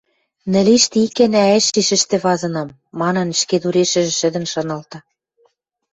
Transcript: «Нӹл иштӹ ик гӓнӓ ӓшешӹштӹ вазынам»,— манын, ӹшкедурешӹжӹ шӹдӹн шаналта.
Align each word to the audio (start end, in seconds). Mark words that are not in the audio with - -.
«Нӹл 0.51 0.67
иштӹ 0.75 0.97
ик 1.05 1.13
гӓнӓ 1.19 1.43
ӓшешӹштӹ 1.57 2.15
вазынам»,— 2.25 2.77
манын, 2.99 3.27
ӹшкедурешӹжӹ 3.35 4.13
шӹдӹн 4.19 4.45
шаналта. 4.51 4.99